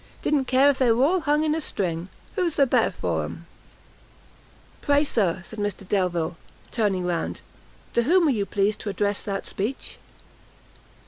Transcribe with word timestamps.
didn't 0.23 0.45
care 0.45 0.67
if 0.67 0.79
they 0.79 0.91
were 0.91 1.03
all 1.05 1.19
hung 1.19 1.43
in 1.43 1.53
a 1.53 1.61
string. 1.61 2.09
Who's 2.35 2.55
the 2.55 2.65
better 2.65 2.89
for 2.89 3.23
'em?' 3.23 3.45
"Pray, 4.81 5.03
Sir," 5.03 5.43
cried 5.47 5.59
Mr 5.59 5.87
Delvile, 5.87 6.37
turning 6.71 7.05
round, 7.05 7.41
"to 7.93 8.01
whom 8.01 8.25
were 8.25 8.31
you 8.31 8.47
pleased 8.47 8.79
to 8.79 8.89
address 8.89 9.21
that 9.23 9.45
speech?" 9.45 9.99